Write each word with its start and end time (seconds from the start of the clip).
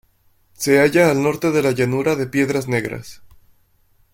Se 0.53 0.79
halla 0.79 1.11
al 1.11 1.21
norte 1.21 1.51
de 1.51 1.61
la 1.61 1.73
llanura 1.73 2.15
de 2.15 2.25
Piedras 2.25 2.67
Negras. 2.67 3.21